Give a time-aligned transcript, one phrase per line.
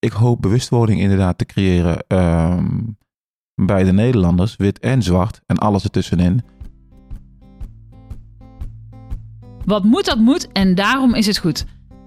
[0.00, 2.66] ik hoop bewustwording inderdaad te creëren ehm,
[3.54, 6.42] bij de Nederlanders, wit en zwart en alles ertussenin.
[9.64, 11.64] Wat moet, dat moet en daarom is het goed.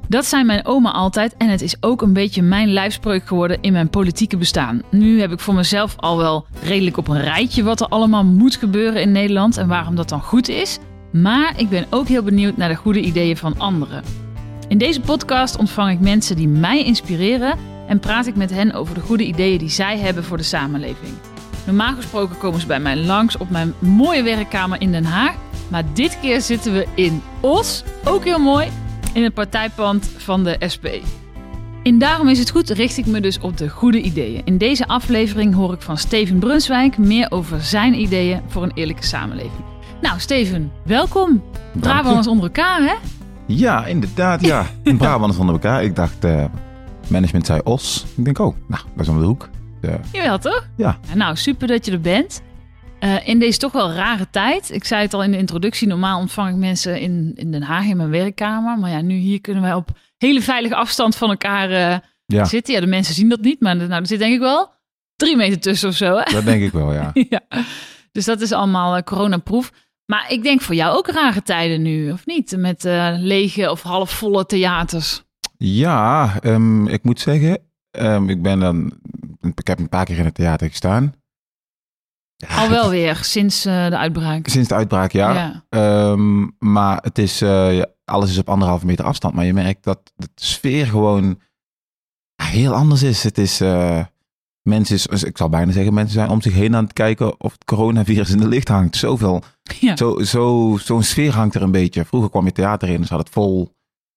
[0.07, 3.73] Dat zei mijn oma altijd en het is ook een beetje mijn lijfspreuk geworden in
[3.73, 4.81] mijn politieke bestaan.
[4.91, 8.55] Nu heb ik voor mezelf al wel redelijk op een rijtje wat er allemaal moet
[8.55, 10.79] gebeuren in Nederland en waarom dat dan goed is.
[11.11, 14.03] Maar ik ben ook heel benieuwd naar de goede ideeën van anderen.
[14.67, 17.57] In deze podcast ontvang ik mensen die mij inspireren
[17.93, 21.13] en praat ik met hen over de goede ideeën die zij hebben voor de samenleving.
[21.65, 25.35] Normaal gesproken komen ze bij mij langs op mijn mooie werkkamer in Den Haag.
[25.67, 28.67] Maar dit keer zitten we in Os, ook heel mooi,
[29.13, 30.87] in het partijpand van de SP.
[31.83, 34.41] In Daarom is het goed richt ik me dus op de goede ideeën.
[34.45, 39.03] In deze aflevering hoor ik van Steven Brunswijk meer over zijn ideeën voor een eerlijke
[39.05, 39.63] samenleving.
[40.01, 41.43] Nou, Steven, welkom.
[41.73, 42.95] Brabanders onder elkaar, hè?
[43.45, 44.65] Ja, inderdaad, ja.
[44.97, 45.83] Brabanders onder elkaar.
[45.83, 46.45] Ik dacht, eh,
[47.09, 48.05] management zei Os.
[48.15, 49.49] Ik denk, oh, nou, dat is om de hoek.
[49.81, 50.67] Uh, Jawel, toch?
[50.77, 52.41] ja, Nou, super dat je er bent.
[53.03, 54.71] Eh, in deze toch wel rare tijd.
[54.71, 55.87] Ik zei het al in de introductie.
[55.87, 58.77] Normaal ontvang ik mensen in, in Den Haag in mijn werkkamer.
[58.77, 62.73] Maar ja, nu hier kunnen wij op hele veilige afstand van elkaar eh, ja zitten.
[62.73, 63.59] Ja, de mensen zien dat niet.
[63.59, 64.71] Maar nou, er zit denk ik wel
[65.15, 66.17] drie meter tussen of zo.
[66.17, 66.31] Hè?
[66.31, 67.11] dat denk ik wel, ja.
[67.29, 67.41] ja.
[68.11, 69.71] Dus dat is allemaal uh, coronaproof.
[70.05, 72.57] Maar ik denk voor jou ook rare tijden nu, of niet?
[72.57, 72.83] Met
[73.17, 75.23] lege of halfvolle theaters.
[75.65, 77.57] Ja, ehm, ik moet zeggen,
[77.91, 78.93] ehm, ik ben dan,
[79.41, 81.13] ik heb een paar keer in het theater gestaan.
[82.35, 84.47] Ja, Al wel weer, sinds eh, de uitbraak.
[84.47, 85.33] Sinds de uitbraak, ja.
[85.33, 85.63] Ja.
[85.69, 89.33] Ehm, maar het is, eh, ja, alles is op anderhalve meter afstand.
[89.33, 91.39] Maar je merkt dat de sfeer gewoon
[92.43, 93.23] heel anders is.
[93.23, 94.05] Het is, eh,
[94.69, 97.51] mensen is, ik zal bijna zeggen, mensen zijn om zich heen aan het kijken of
[97.51, 98.95] het coronavirus in de licht hangt.
[98.95, 99.43] Zoveel,
[99.79, 99.95] Ja.
[99.95, 102.05] zo, zo, zo'n sfeer hangt er een beetje.
[102.05, 103.71] Vroeger kwam je theater in, dus had het vol.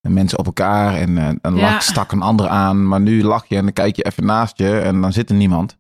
[0.07, 1.61] En mensen op elkaar en eh, een Ja.
[1.61, 2.89] lach stak een ander aan.
[2.89, 5.37] Maar nu lach je en dan kijk je even naast je en dan zit er
[5.37, 5.77] niemand.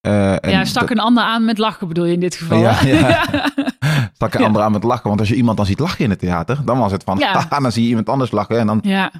[0.00, 2.58] Eh, en ja, stak een ander aan met lachen bedoel je in dit geval.
[2.58, 2.72] Ja,
[4.14, 5.08] stak een ander aan met lachen.
[5.08, 7.32] Want als je iemand dan ziet lachen in het theater, dan was het van, Ja.
[7.32, 8.58] haha, dan zie je iemand anders lachen.
[8.58, 9.10] En dan, ja.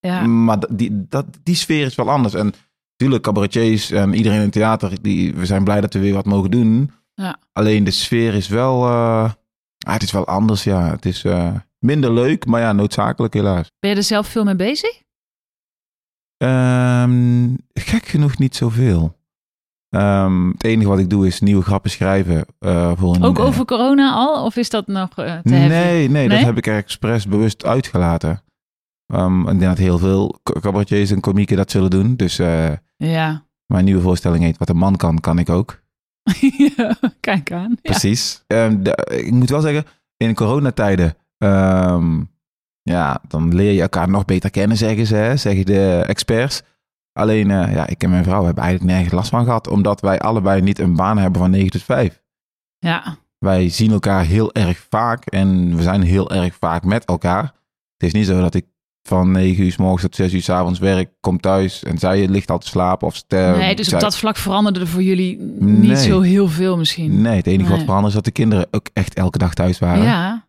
[0.00, 0.20] ja.
[0.26, 2.34] Maar die, dat, die sfeer is wel anders.
[2.34, 2.52] En
[2.90, 6.26] natuurlijk, cabaretiers en iedereen in het theater, die, we zijn blij dat we weer wat
[6.26, 6.90] mogen doen.
[7.14, 7.36] Ja.
[7.52, 9.30] Alleen de sfeer is wel, eh,
[9.86, 10.90] ah, het is wel anders, ja.
[10.90, 11.24] Het is
[11.84, 13.70] minder leuk, maar ja, noodzakelijk helaas.
[13.78, 15.02] Ben je er zelf veel mee bezig?
[16.36, 19.18] Ehm, gek genoeg niet zoveel.
[19.88, 22.44] Ehm, het enige wat ik doe is nieuwe grappen schrijven.
[22.58, 24.44] eh, voor een, Ook over corona al?
[24.44, 25.68] Of is dat nog eh, te heavy?
[25.68, 26.46] Nee, nee, dat Nee?
[26.46, 28.42] heb ik er expres bewust uitgelaten.
[29.06, 32.16] Ehm, en ik denk dat heel veel ca- cabaretiers en komieken dat zullen doen.
[32.16, 33.44] Dus eh, Ja.
[33.66, 35.80] mijn nieuwe voorstelling heet Wat een man kan, kan ik ook.
[36.76, 37.70] Ja, Kijk aan.
[37.70, 37.90] Ja.
[37.90, 38.44] Precies.
[38.46, 39.84] De- ik moet wel zeggen,
[40.16, 42.20] in coronatijden, ehm,
[42.82, 46.62] ja, dan leer je elkaar nog beter kennen, zeggen ze, hè, zeggen de experts.
[47.12, 50.18] Alleen, eh, ja, ik en mijn vrouw hebben eigenlijk nergens last van gehad, omdat wij
[50.20, 52.22] allebei niet een baan hebben van 9 tot 5.
[52.78, 53.16] Ja.
[53.38, 57.42] Wij zien elkaar heel erg vaak en we zijn heel erg vaak met elkaar.
[57.42, 57.52] Het
[58.08, 58.66] is niet zo dat ik
[59.02, 62.28] van 9 uur s morgens tot 6 uur s avonds werk, kom thuis en zij
[62.28, 63.06] ligt al te slapen.
[63.06, 65.96] Of ster- nee, dus op dat vlak veranderde er voor jullie niet Nee.
[65.96, 67.20] zo heel veel misschien.
[67.20, 67.70] Nee, het enige Nee.
[67.76, 70.02] wat verandert is dat de kinderen ook echt elke dag thuis waren.
[70.04, 70.48] Ja,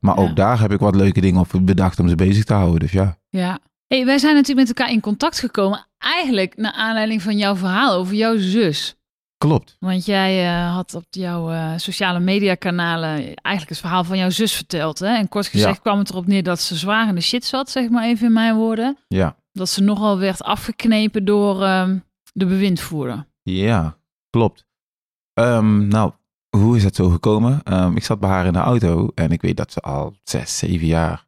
[0.00, 0.22] maar Ja.
[0.22, 2.78] ook daar heb ik wat leuke dingen op bedacht om ze bezig te houden.
[2.80, 3.18] Dus ja.
[3.28, 3.58] ja.
[3.86, 5.86] Hey, wij zijn natuurlijk met elkaar in contact gekomen.
[5.98, 8.96] Eigenlijk naar aanleiding van jouw verhaal over jouw zus.
[9.38, 9.76] Klopt.
[9.80, 14.30] Want jij eh, had op jouw eh, sociale media kanalen eigenlijk het verhaal van jouw
[14.30, 14.98] zus verteld.
[14.98, 15.06] Hè?
[15.16, 15.80] En kort gezegd Ja.
[15.80, 18.32] kwam het erop neer dat ze zwaar in de shit zat, zeg maar even in
[18.32, 18.96] mijn woorden.
[19.08, 19.36] Ja.
[19.52, 21.98] Dat ze nogal werd afgeknepen door ehm,
[22.32, 23.26] de bewindvoerder.
[23.42, 23.96] Ja,
[24.30, 24.64] klopt.
[25.34, 26.12] Ehm, nou,
[26.58, 27.62] hoe is dat zo gekomen?
[27.62, 30.58] Ehm, ik zat bij haar in de auto en ik weet dat ze al zes,
[30.58, 31.26] zeven jaar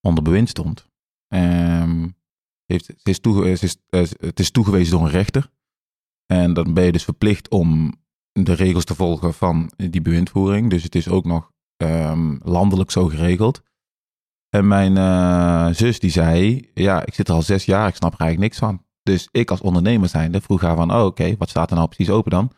[0.00, 0.88] onder bewind stond.
[1.28, 2.08] Ehm,
[2.66, 5.50] heeft, eh, het is toegewezen door een rechter.
[6.26, 7.94] En dan ben je dus verplicht om
[8.32, 10.70] de regels te volgen van die bewindvoering.
[10.70, 13.62] Dus het is ook nog ehm, landelijk zo geregeld.
[14.48, 18.12] En mijn eh, zus die zei, ja, ik zit er al zes jaar, ik snap
[18.12, 18.84] er eigenlijk niks van.
[19.02, 22.10] Dus ik als ondernemer zijnde vroeg haar van, oh oké, wat staat er nou precies
[22.10, 22.52] open dan?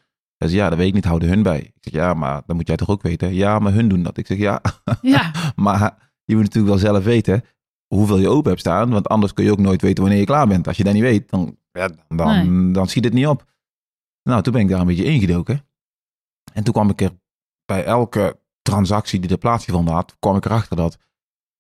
[0.49, 1.61] Zei, ja, dat weet ik niet, houden hun bij.
[1.61, 3.35] Ik zeg, ja, maar dan moet jij toch ook weten?
[3.35, 4.17] Ja, maar hun doen dat.
[4.17, 4.61] Ik zeg, ja,
[5.03, 7.44] Ja, maar je moet natuurlijk wel zelf weten
[7.94, 8.91] hoeveel je open hebt staan.
[8.91, 10.69] Want anders kun je ook nooit weten wanneer je klaar bent.
[10.69, 13.50] Als je dat niet weet, dan, ja, dan, dan schiet het niet op.
[14.23, 15.67] Nou, toen ben ik daar een beetje ingedoken.
[16.53, 17.19] En toen kwam ik er
[17.65, 20.99] bij elke transactie die er plaatsgevonden had, kwam ik erachter dat,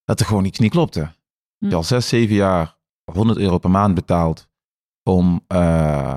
[0.04, 1.12] dat er gewoon iets niet klopte.
[1.58, 1.68] Hm.
[1.68, 2.78] Je al zes, zeven jaar
[3.12, 4.48] 100 euro per maand betaald
[5.02, 6.16] om eh,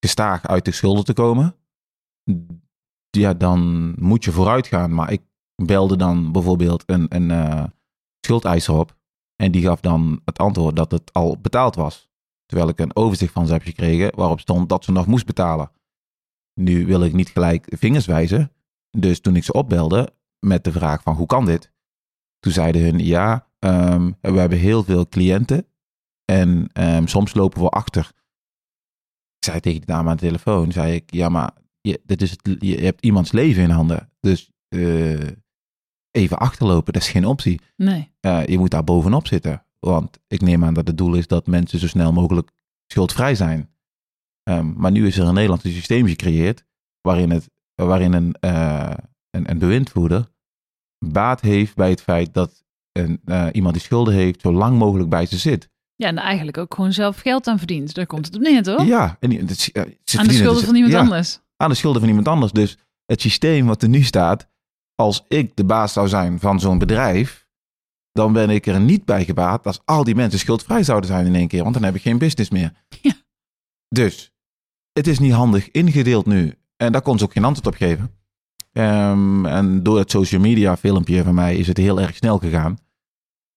[0.00, 1.56] gestaag uit de schulden te komen.
[3.10, 4.94] Ja, dan moet je vooruit gaan.
[4.94, 5.22] Maar ik
[5.54, 7.64] belde dan bijvoorbeeld een, een eh,
[8.20, 8.96] schuldeiser op.
[9.36, 12.08] En die gaf dan het antwoord dat het al betaald was.
[12.46, 15.70] Terwijl ik een overzicht van ze heb gekregen waarop stond dat ze nog moest betalen.
[16.60, 18.52] Nu wil ik niet gelijk vingers wijzen.
[18.90, 21.72] Dus toen ik ze opbelde met de vraag van hoe kan dit?
[22.38, 25.66] Toen zeiden hun ja, ehm, we hebben heel veel cliënten
[26.24, 28.12] en ehm, soms lopen we achter.
[29.38, 31.52] Ik zei tegen de dame aan de telefoon, zei ik, ja maar
[31.88, 34.10] je, dit is het, je hebt iemands leven in handen.
[34.20, 35.28] Dus eh,
[36.10, 37.60] even achterlopen, dat is geen optie.
[37.76, 38.10] Nee.
[38.20, 39.66] Eh, je moet daar bovenop zitten.
[39.78, 42.50] Want ik neem aan dat het doel is dat mensen zo snel mogelijk
[42.86, 43.70] schuldvrij zijn.
[44.42, 46.64] Ehm, maar nu is er in Nederland een systeem gecreëerd
[47.00, 48.94] waarin, het, waarin een, uh,
[49.30, 50.32] een, een bewindvoerder
[50.98, 55.08] baat heeft bij het feit dat een, uh, iemand die schulden heeft zo lang mogelijk
[55.08, 55.68] bij ze zit.
[55.96, 57.94] Ja, en eigenlijk ook gewoon zelf geld aan verdient.
[57.94, 58.84] Daar komt het op neer, toch?
[58.84, 59.16] Ja.
[59.20, 59.70] En, het,
[60.16, 61.40] aan de schulden dus, van iemand ja, anders.
[61.56, 62.52] Aan de schulden van iemand anders.
[62.52, 64.48] Dus het systeem wat er nu staat,
[64.94, 67.46] als ik de baas zou zijn van zo'n bedrijf,
[68.12, 71.34] dan ben ik er niet bij gebaat als al die mensen schuldvrij zouden zijn in
[71.34, 72.72] één keer, want dan heb ik geen business meer.
[73.00, 73.12] Ja.
[73.88, 74.32] Dus
[74.92, 76.54] het is niet handig ingedeeld nu.
[76.76, 78.10] En daar kon ze ook geen antwoord op geven.
[78.72, 82.78] Um, en door het social media filmpje van mij is het heel erg snel gegaan.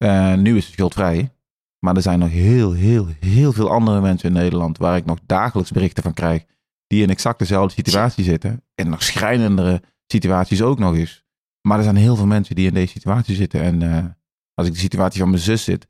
[0.03, 1.31] Uh, nu is het schuldvrij.
[1.79, 5.19] Maar er zijn nog heel, heel, heel veel andere mensen in Nederland waar ik nog
[5.25, 6.45] dagelijks berichten van krijg.
[6.87, 8.63] Die in exact dezelfde situatie zitten.
[8.75, 11.25] En nog schrijnendere situaties ook nog eens.
[11.61, 13.61] Maar er zijn heel veel mensen die in deze situatie zitten.
[13.61, 14.05] En uh,
[14.53, 15.87] als ik de situatie van mijn zus zit.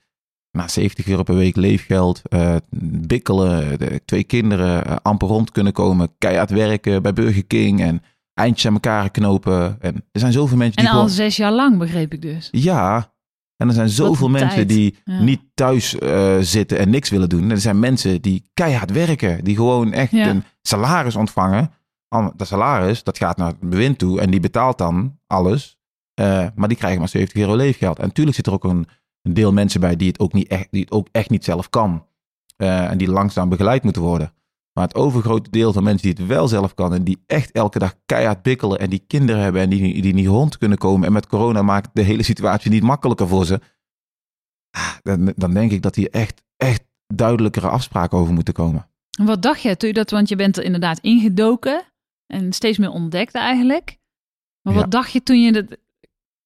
[0.51, 2.55] Na 70 euro per week leefgeld, uh,
[3.07, 8.01] bikkelen, de, twee kinderen, uh, amper rond kunnen komen, keihard werken bij Burger King en
[8.33, 9.77] eindjes aan elkaar knopen.
[9.81, 11.15] En er zijn zoveel mensen En die al gewoon...
[11.15, 12.49] zes jaar lang, begreep ik dus.
[12.51, 13.13] Ja,
[13.57, 14.69] en er zijn zoveel mensen tijd.
[14.69, 15.19] die Ja.
[15.21, 17.43] niet thuis uh, zitten en niks willen doen.
[17.43, 20.27] En er zijn mensen die keihard werken, die gewoon echt Ja.
[20.29, 21.71] een salaris ontvangen.
[22.35, 25.77] Dat salaris, dat gaat naar het bewind toe en die betaalt dan alles.
[26.19, 27.99] Uh, maar die krijgen maar 70 euro leefgeld.
[27.99, 28.87] En natuurlijk zit er ook een,
[29.21, 31.69] een deel mensen bij die het ook, niet echt, die het ook echt niet zelf
[31.69, 32.05] kan.
[32.57, 34.33] Uh, en die langzaam begeleid moeten worden.
[34.77, 37.79] Maar het overgrote deel van mensen die het wel zelf kan en die echt elke
[37.79, 41.07] dag keihard bikkelen en die kinderen hebben en die, die niet rond kunnen komen.
[41.07, 43.59] En met corona maakt de hele situatie niet makkelijker voor ze.
[44.71, 46.83] Ah, Dan, dan denk ik dat hier echt, echt
[47.13, 48.89] duidelijkere afspraken over moeten komen.
[49.19, 51.83] En Wat dacht jij toen je dat, want je bent er inderdaad ingedoken
[52.25, 53.97] en steeds meer ontdekte eigenlijk.
[54.61, 54.89] Maar wat Ja.
[54.89, 55.77] dacht je toen je dat,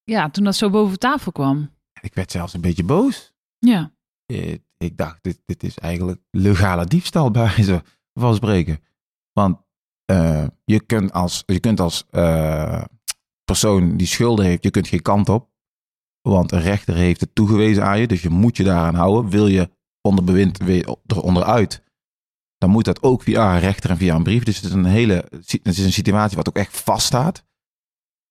[0.04, 1.70] ja, toen dat zo boven tafel kwam?
[2.00, 3.32] Ik werd zelfs een beetje boos.
[3.58, 3.92] Ja,
[4.26, 7.82] Eh, Ik dacht, dit, dit is eigenlijk legale diefstal bij wijze
[8.14, 8.80] van spreken.
[9.32, 9.58] Want
[10.10, 12.84] uh, je kunt als, je kunt als uh,
[13.44, 15.50] persoon die schulden heeft, je kunt geen kant op.
[16.28, 19.30] Want een rechter heeft het toegewezen aan je, dus je moet je daaraan houden.
[19.30, 19.70] Wil je
[20.00, 21.82] onder bewind weer eronderuit,
[22.58, 24.44] dan moet dat ook via een rechter en via een brief.
[24.44, 27.44] Dus het is een hele, het is een situatie wat ook echt vaststaat.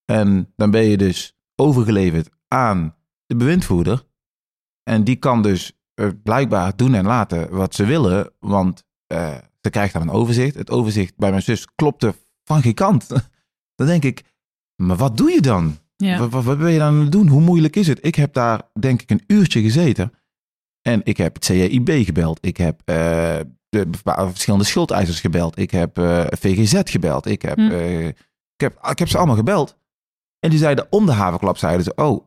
[0.04, 2.96] En dan ben je dus overgeleverd aan
[3.26, 4.04] de bewindvoerder.
[4.82, 9.70] En die kan dus uh, blijkbaar doen en laten wat ze willen, want uh, ze
[9.70, 10.54] krijgt dan een overzicht.
[10.54, 12.14] Het overzicht bij mijn zus klopte
[12.44, 13.08] van geen kant.
[13.76, 14.24] dan denk ik,
[14.82, 15.78] maar wat doe je dan?
[15.96, 16.28] ja.
[16.28, 17.28] Wat, wat, ben je dan aan het doen?
[17.28, 17.98] Hoe moeilijk is het?
[18.06, 20.12] Ik heb daar denk ik een uurtje gezeten.
[20.82, 22.38] En ik heb het CIB gebeld.
[22.46, 22.94] Ik heb uh,
[23.68, 25.58] de verschillende schuldeisers gebeld.
[25.58, 27.26] Ik heb uh, VGZ gebeld.
[27.26, 27.70] Ik heb, Hm.
[27.70, 28.16] uh, ik,
[28.56, 29.76] heb, ik heb ze allemaal gebeld.
[30.38, 32.26] En die zeiden om de havenklap, zeiden ze, oh,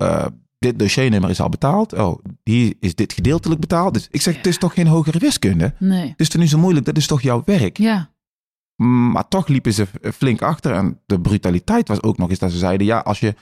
[0.66, 1.94] dit dossiernummer is al betaald.
[1.94, 3.94] Oh, hier is dit gedeeltelijk betaald.
[3.94, 5.74] Dus ik zeg, het is toch geen hogere wiskunde?
[5.80, 6.10] Nee.
[6.10, 6.86] Het is toch niet zo moeilijk?
[6.86, 7.78] Dat is toch jouw werk?
[7.78, 8.10] Ja.
[9.12, 10.72] Maar toch liepen ze flink achter.
[10.72, 13.36] En de brutaliteit was ook nog eens dat ze zeiden, ja, als je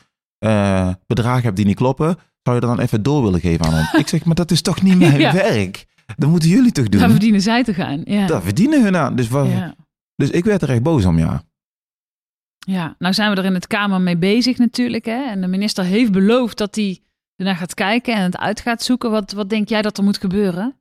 [0.46, 3.74] uh, bedragen hebt die niet kloppen, zou je dat dan even door willen geven aan
[3.80, 3.94] ons?
[3.94, 5.34] ik zeg, maar dat is toch niet mijn Ja.
[5.34, 5.86] werk?
[6.18, 7.00] Dat moeten jullie toch doen?
[7.02, 8.02] Daar verdienen zij te gaan.
[8.06, 8.28] Ja.
[8.28, 9.16] Daar verdienen hun aan.
[9.16, 9.76] Dus, wat, ja.
[10.16, 11.44] dus ik werd er echt boos om, ja.
[12.66, 15.06] Ja, nou zijn we er in het Kamer mee bezig natuurlijk.
[15.06, 15.24] Hè?
[15.24, 17.00] En de minister heeft beloofd dat hij
[17.36, 19.12] ernaar gaat kijken en het uit gaat zoeken.
[19.12, 20.78] Wat, wat denk jij dat er moet gebeuren?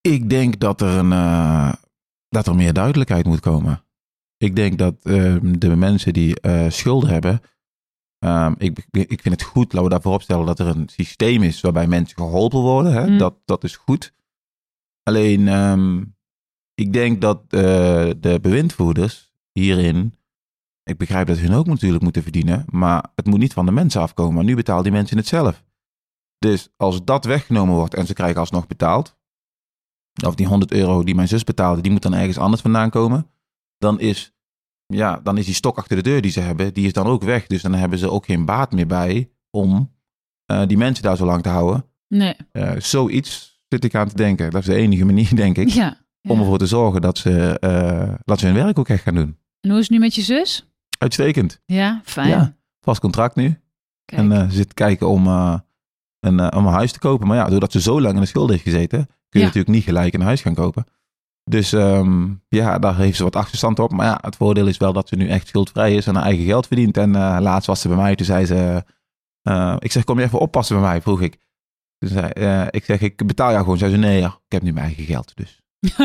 [0.00, 1.72] Ik denk dat er, een, uh,
[2.28, 3.84] dat er meer duidelijkheid moet komen.
[4.36, 7.40] Ik denk dat uh, de mensen die uh, schulden hebben.
[8.24, 11.60] Um, ik, ik vind het goed, laten we daarvoor opstellen, dat er een systeem is
[11.60, 12.92] waarbij mensen geholpen worden.
[12.92, 13.06] Hè?
[13.06, 13.18] Mm.
[13.18, 14.14] Dat, dat is goed.
[15.02, 16.16] Alleen, um,
[16.74, 17.60] ik denk dat uh,
[18.18, 20.14] de bewindvoerders hierin.
[20.84, 24.00] Ik begrijp dat hun ook natuurlijk moeten verdienen, maar het moet niet van de mensen
[24.00, 24.34] afkomen.
[24.34, 25.64] Maar nu betalen die mensen het zelf.
[26.38, 29.16] Dus als dat weggenomen wordt en ze krijgen alsnog betaald,
[30.26, 33.30] of die 100 euro die mijn zus betaalde, die moet dan ergens anders vandaan komen,
[33.78, 34.34] dan is,
[34.86, 37.22] ja, dan is die stok achter de deur die ze hebben, die is dan ook
[37.22, 37.46] weg.
[37.46, 39.92] Dus dan hebben ze ook geen baat meer bij om
[40.52, 41.84] uh, die mensen daar zo lang te houden.
[42.08, 42.34] Nee.
[42.52, 44.50] Uh, zoiets zit ik aan te denken.
[44.50, 46.30] Dat is de enige manier, denk ik, ja, ja.
[46.30, 49.38] om ervoor te zorgen dat ze, uh, dat ze hun werk ook echt gaan doen.
[49.60, 50.71] En hoe is het nu met je zus?
[51.02, 51.60] Uitstekend.
[51.66, 52.28] Ja, fijn.
[52.28, 53.60] Ja, vast contract nu.
[54.04, 54.20] Kijk.
[54.20, 55.58] En uh, ze zit kijken om, uh,
[56.20, 57.26] een, uh, om een huis te kopen.
[57.26, 59.44] Maar ja, doordat ze zo lang in de schuld heeft gezeten, kun je Ja.
[59.44, 60.84] natuurlijk niet gelijk een huis gaan kopen.
[61.44, 63.92] Dus ehm, ja, daar heeft ze wat achterstand op.
[63.92, 66.44] Maar ja, het voordeel is wel dat ze nu echt schuldvrij is en haar eigen
[66.44, 66.96] geld verdient.
[66.96, 68.84] En eh, laatst was ze bij mij, toen zei ze...
[69.42, 71.38] eh, ik zeg, kom je even oppassen bij mij, vroeg ik.
[71.98, 73.78] Toen zei, eh, ik zeg, ik betaal jou gewoon.
[73.78, 75.36] Zei ze, nee, ja, ik heb nu mijn eigen geld.
[75.36, 75.61] Dus,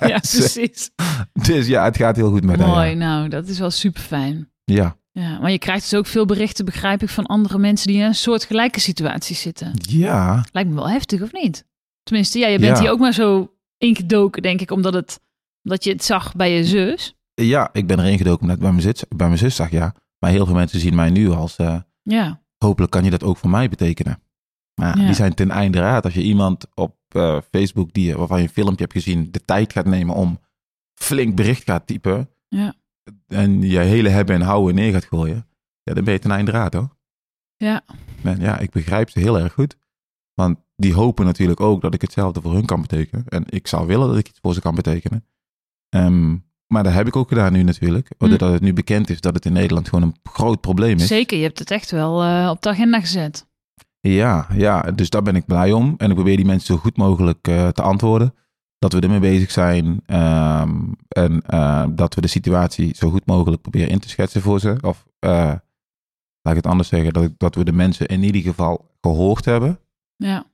[0.00, 0.90] ja, precies.
[1.32, 2.68] dus ja, het gaat heel goed met haar.
[2.68, 2.94] Mooi, Ja.
[2.94, 4.50] nou, dat is wel super fijn.
[4.64, 4.96] ja.
[5.12, 8.02] Ja, maar je krijgt dus ook veel berichten, begrijp ik, van andere mensen die in
[8.04, 9.72] een soort gelijke situaties zitten.
[9.74, 11.64] Ja, Lijkt me wel heftig, of niet?
[12.02, 12.82] Tenminste, ja, je bent Ja.
[12.82, 15.20] hier ook maar zo ingedoken, denk ik, omdat, het,
[15.62, 17.14] omdat je het zag bij je zus.
[17.34, 19.94] ja, ik ben erin gedoken omdat ik bij mijn, zus, bij mijn zus zag, ja.
[20.18, 21.56] Maar heel veel mensen zien mij nu als...
[21.56, 24.22] eh, Ja, hopelijk kan je dat ook voor mij betekenen.
[24.78, 25.04] Maar Ja.
[25.04, 26.04] die zijn ten einde raad.
[26.04, 29.72] Als je iemand op eh, Facebook die, waarvan je een filmpje hebt gezien, de tijd
[29.72, 30.40] gaat nemen om
[30.94, 32.28] flink bericht gaat typen.
[32.48, 32.74] Ja.
[33.26, 35.46] En je hele hebben en houden neer gaat gooien.
[35.82, 36.96] Ja, dan ben je ten einde raad hoor.
[37.56, 37.82] ja,
[38.22, 39.76] En ja, ik begrijp ze heel erg goed.
[40.34, 43.24] Want die hopen natuurlijk ook dat ik hetzelfde voor hun kan betekenen.
[43.28, 45.24] En ik zou willen dat ik iets voor ze kan betekenen.
[45.88, 48.10] Ehm, maar dat heb ik ook gedaan nu natuurlijk.
[48.18, 51.06] Doordat het nu bekend is dat het in Nederland gewoon een groot probleem is.
[51.06, 51.36] zeker.
[51.36, 53.46] Je hebt het echt wel eh, op de agenda gezet.
[54.14, 55.94] Ja, ja, dus daar ben ik blij om.
[55.98, 58.34] En ik probeer die mensen zo goed mogelijk eh, te antwoorden.
[58.78, 60.00] Dat we ermee bezig zijn.
[60.06, 60.76] ehm,
[61.08, 64.76] en eh, dat we de situatie zo goed mogelijk proberen in te schetsen voor ze.
[64.80, 65.30] Of eh,
[66.42, 69.78] laat ik het anders zeggen, dat, dat we de mensen in ieder geval gehoord hebben.
[70.16, 70.44] Ja,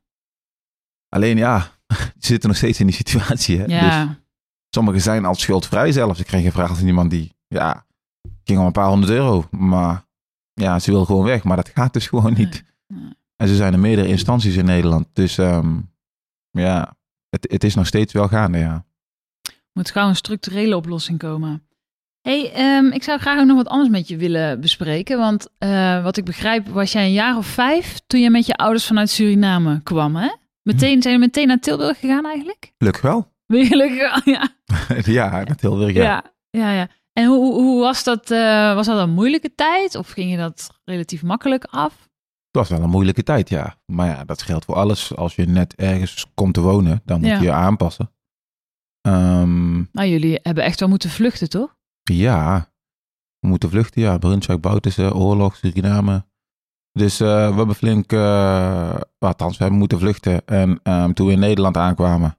[1.08, 1.60] Alleen ja,
[1.96, 3.58] ze zitten nog steeds in die situatie.
[3.58, 3.64] Hè?
[3.64, 4.18] Dus ja,
[4.70, 6.20] sommigen zijn al schuldvrij zelfs.
[6.20, 7.84] Ik kreeg een vraag van iemand die, ja,
[8.44, 9.44] ging om een paar honderd euro.
[9.50, 10.04] Maar
[10.52, 11.44] ja, ze wil gewoon weg.
[11.44, 12.52] Maar dat gaat dus gewoon niet.
[12.52, 12.73] Nee.
[13.36, 15.06] En ze zijn er meerdere instanties in Nederland.
[15.12, 15.76] Dus ehm,
[16.50, 16.96] ja,
[17.28, 18.84] het, het is nog steeds wel gaande, ja.
[19.72, 21.66] moet gauw een structurele oplossing komen.
[22.20, 25.18] hey, ehm, ik zou graag ook nog wat anders met je willen bespreken.
[25.18, 28.54] Want eh, wat ik begrijp, was jij een jaar of vijf toen je met je
[28.54, 30.28] ouders vanuit Suriname kwam, hè?
[30.62, 32.72] Meteen, zijn je meteen naar Tilburg gegaan eigenlijk?
[32.78, 33.32] Gelukkig wel.
[33.48, 34.48] Gelukkig, ja.
[35.12, 36.02] ja, dat heel weer, ja.
[36.02, 36.88] Ja, ja, ja.
[37.12, 38.30] En hoe, hoe was dat?
[38.30, 39.94] eh, was dat een moeilijke tijd?
[39.94, 42.08] Of ging je dat relatief makkelijk af?
[42.54, 43.76] Het was wel een moeilijke tijd, ja.
[43.86, 45.16] Maar ja, dat geldt voor alles.
[45.16, 47.36] Als je net ergens komt te wonen, dan moet Ja.
[47.36, 48.10] je je aanpassen.
[49.00, 51.76] Ehm, Nou, jullie hebben echt wel moeten vluchten, toch?
[52.02, 52.72] ja,
[53.38, 54.18] we moeten vluchten, ja.
[54.18, 56.24] Brunswijk, Bouterse, oorlog, Suriname.
[56.92, 60.46] Dus eh, we hebben flink, eh, althans, we hebben moeten vluchten.
[60.46, 62.36] En ehm, toen we in Nederland aankwamen,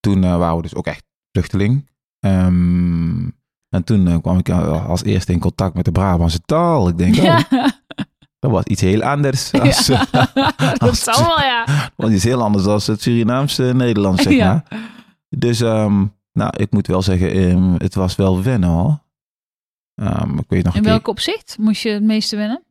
[0.00, 1.90] toen eh, waren we dus ook echt vluchteling.
[2.18, 3.28] Ehm,
[3.68, 6.88] en toen kwam ik als eerste in contact met de Brabantse taal.
[6.88, 7.79] Ik denk, oh, Ja,
[8.40, 9.52] dat was iets heel anders.
[9.52, 10.06] Als, Ja.
[10.78, 11.64] dat zal wel, ja.
[11.64, 14.64] Dat was iets heel anders dan het Surinaamse Nederlands, zeg Ja.
[14.68, 14.80] maar.
[15.28, 19.02] Dus, ehm, nou, ik moet wel zeggen, ehm, het was wel wennen hoor.
[19.94, 22.62] Ehm, ik weet nog In keer, welk opzicht moest je het meeste wennen?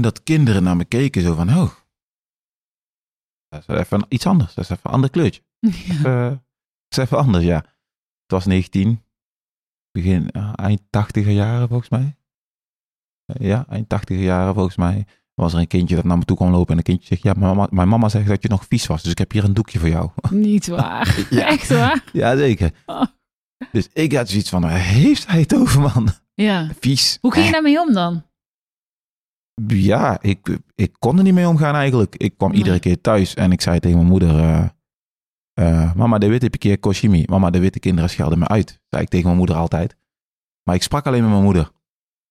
[0.00, 1.70] dat kinderen naar me keken zo van, oh,
[3.48, 4.54] dat is even iets anders.
[4.54, 5.42] Dat is even een ander kleurtje.
[5.60, 6.40] Even, dat
[6.88, 7.56] is even anders, ja.
[7.56, 9.02] Het was 19,
[9.92, 12.16] begin, eh, eind 80er jaren volgens mij.
[13.38, 15.06] Ja, eind 80er jaren volgens mij.
[15.34, 17.32] Was er een kindje dat naar me toe kwam lopen en een kindje zegt, ja,
[17.36, 19.54] mijn mama, mijn mama zegt dat je nog vies was, dus ik heb hier een
[19.54, 20.10] doekje voor jou.
[20.30, 21.18] Niet waar.
[21.30, 21.46] Ja.
[21.46, 22.04] Echt waar?
[22.12, 22.70] Ja, zeker.
[22.86, 23.02] Oh.
[23.72, 26.08] Dus ik had zoiets van, heeft hij het over, man?
[26.34, 26.68] Ja.
[26.80, 27.18] Vies.
[27.20, 28.22] Hoe ging je daarmee om dan?
[29.66, 32.16] Ja, ik, ik kon er niet mee omgaan eigenlijk.
[32.16, 32.58] Ik kwam Nee.
[32.58, 34.38] iedere keer thuis en ik zei tegen mijn moeder...
[34.38, 34.64] eh,
[35.52, 37.24] eh, mama, de witte keer koshimi.
[37.26, 38.80] Mama, de witte kinderen schelden me uit.
[38.88, 39.96] Zei ik tegen mijn moeder altijd.
[40.62, 41.70] Maar ik sprak alleen met mijn moeder.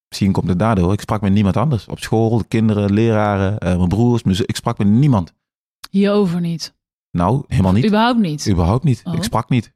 [0.10, 0.94] Misschien komt het daardoor.
[0.94, 1.86] Ik sprak met niemand anders.
[1.88, 4.24] Op school, de kinderen, leraren, eh, mijn broers.
[4.24, 5.34] Mijn ik sprak met niemand.
[5.89, 6.75] Hierover niet.
[7.12, 7.86] Nou, helemaal niet.
[7.86, 8.50] Überhaupt niet.
[8.50, 9.01] Überhaupt niet.
[9.04, 9.13] Oh.
[9.13, 9.74] Ik sprak niet.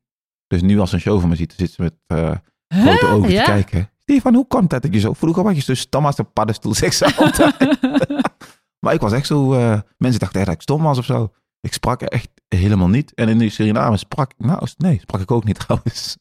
[0.47, 2.31] Dus nu als een show van me ziet, zit ze met eh,
[2.67, 2.81] Huh?
[2.85, 3.43] grote ogen Ja?
[3.43, 3.89] te kijken.
[3.97, 5.13] Stefan, hoe komt dat dat je zo...
[5.13, 7.77] Vroeger was je zo stom als een paddenstoel, zegt ze altijd.
[8.85, 9.53] maar ik was echt zo...
[9.53, 11.31] eh, mensen dachten echt dat ik stom was of zo.
[11.59, 13.13] Ik sprak echt helemaal niet.
[13.13, 14.31] En in Suriname sprak...
[14.37, 16.17] Nou, nee, sprak ik ook niet trouwens.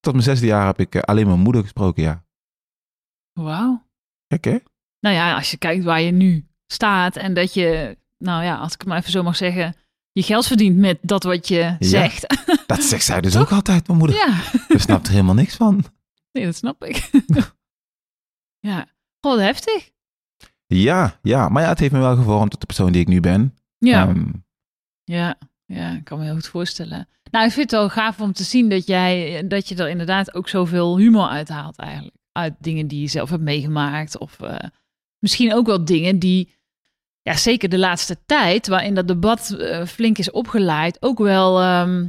[0.00, 2.24] Tot mijn zesde jaar heb ik alleen mijn moeder gesproken, ja.
[3.44, 3.86] Wauw.
[4.28, 4.58] Gek, hè?
[5.00, 8.72] Nou ja, als je kijkt waar je nu staat en dat je, nou ja, als
[8.72, 9.74] ik het maar even zo mag zeggen,
[10.12, 12.26] je geld verdient met dat wat je zegt.
[12.66, 14.16] Dat zegt zij dus ook altijd, mijn moeder.
[14.16, 14.34] Ja,
[14.68, 15.84] Je snapt er helemaal niks van.
[16.32, 17.10] nee, dat snap ik.
[18.68, 18.86] ja,
[19.20, 19.90] wat heftig.
[20.66, 21.48] Ja, ja.
[21.48, 23.54] Maar ja, het heeft me wel gevormd tot de persoon die ik nu ben.
[23.78, 24.28] Ja, Ehm,
[25.04, 27.08] ja, ja, ik kan me heel goed voorstellen.
[27.30, 30.34] Nou, ik vind het wel gaaf om te zien dat jij, dat je er inderdaad
[30.34, 32.16] ook zoveel humor uithaalt eigenlijk.
[32.38, 34.18] Uit dingen die je zelf hebt meegemaakt.
[34.18, 34.68] Of eh,
[35.18, 36.54] misschien ook wel dingen die,
[37.22, 42.06] ja, zeker de laatste tijd, waarin dat debat eh, flink is opgeleid, ook wel ehm,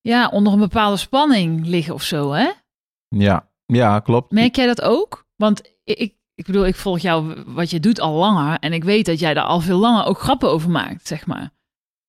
[0.00, 2.50] ja, onder een bepaalde spanning liggen of zo, hè?
[3.08, 4.32] ja, ja, klopt.
[4.32, 5.26] Merk jij dat ook?
[5.36, 8.58] Want ik, ik, ik bedoel, ik volg jou wat je doet al langer.
[8.58, 11.50] En ik weet dat jij daar al veel langer ook grappen over maakt, zeg maar.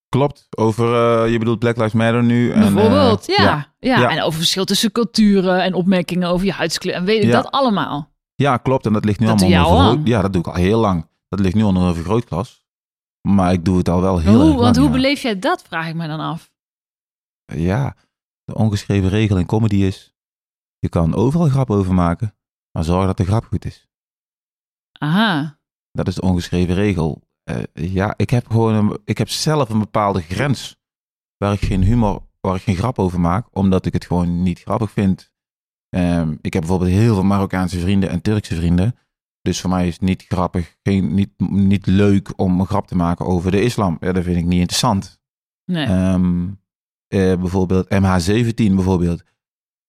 [0.10, 0.48] Klopt.
[0.58, 0.86] Over,
[1.24, 2.51] eh, je bedoelt Black Lives Matter nu.
[2.51, 3.74] En, Bijvoorbeeld, eh, ja.
[3.80, 4.00] Ja.
[4.00, 4.10] Ja.
[4.10, 6.94] En over verschil tussen culturen en opmerkingen over je huidskleur.
[6.94, 7.42] En weet ik Ja.
[7.42, 8.12] dat allemaal.
[8.36, 8.86] Ja, klopt.
[8.86, 11.08] En dat ligt nu Dat allemaal onder vergroot- Ja, dat doe ik al heel lang.
[11.28, 12.63] Dat ligt nu onder een vergrootglas.
[13.22, 14.60] Maar ik doe het al wel heel hoe, lang.
[14.60, 16.51] want hoe beleef jij dat, vraag ik me dan af.
[17.46, 17.96] Ja,
[18.44, 20.13] de ongeschreven regel in comedy is...
[20.80, 22.36] Je kan overal grap over maken,
[22.72, 23.88] maar zorg dat de grap goed is.
[25.00, 25.60] Aha.
[25.92, 27.22] Dat is de ongeschreven regel.
[27.50, 30.77] Eh, ja, ik heb gewoon een, ik heb zelf een bepaalde grens
[31.38, 34.60] waar ik geen humor, waar ik geen grap over maak, omdat ik het gewoon niet
[34.60, 35.32] grappig vind.
[35.89, 38.96] Ehm, ik heb bijvoorbeeld heel veel Marokkaanse vrienden en Turkse vrienden.
[39.41, 42.96] Dus voor mij is het niet grappig, geen, niet, niet leuk om een grap te
[42.96, 43.98] maken over de islam.
[44.00, 45.20] Ja, dat vind ik niet interessant.
[45.65, 45.86] Nee.
[45.86, 46.48] Ehm,
[47.08, 49.24] eh, bijvoorbeeld MH17 bijvoorbeeld.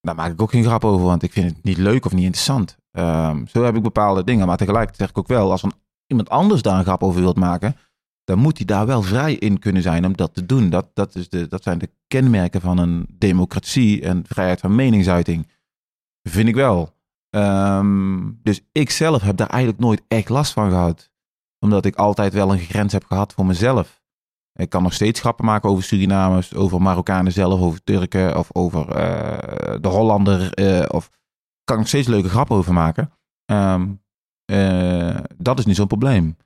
[0.00, 2.24] Daar maak ik ook geen grap over, want ik vind het niet leuk of niet
[2.24, 2.78] interessant.
[2.90, 4.46] Ehm, zo heb ik bepaalde dingen.
[4.46, 5.72] Maar tegelijkertijd zeg ik ook wel, als een,
[6.10, 7.76] iemand anders daar een grap over wilt maken,
[8.24, 10.70] dan moet hij daar wel vrij in kunnen zijn om dat te doen.
[10.70, 15.48] Dat, dat, is de, dat zijn de kenmerken van een democratie en vrijheid van meningsuiting.
[16.22, 16.94] Vind ik wel.
[17.30, 21.10] Ehm, dus ik zelf heb daar eigenlijk nooit echt last van gehad.
[21.58, 24.02] Omdat ik altijd wel een grens heb gehad voor mezelf.
[24.52, 28.88] Ik kan nog steeds grappen maken over Surinamers, over Marokkanen zelf, over Turken of over
[28.88, 30.54] eh, de Hollander.
[30.54, 31.10] eh, of
[31.64, 33.12] kan nog steeds leuke grappen over maken.
[33.44, 33.92] Ehm,
[34.50, 36.36] eh, dat is niet zo'n probleem.